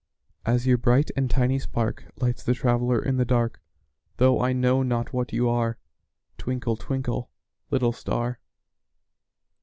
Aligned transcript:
As 0.47 0.65
your 0.65 0.79
bright 0.79 1.11
and 1.15 1.29
tiny 1.29 1.59
spark 1.59 2.05
Lights 2.15 2.41
the 2.41 2.55
traveler 2.55 2.99
in 3.05 3.17
the 3.17 3.23
dark, 3.23 3.61
Though 4.17 4.41
I 4.41 4.51
know 4.51 4.81
not 4.81 5.13
what 5.13 5.31
you 5.31 5.47
are, 5.47 5.77
Twinkle, 6.39 6.75
twinkle, 6.75 7.29
little 7.69 7.91
star. 7.91 8.39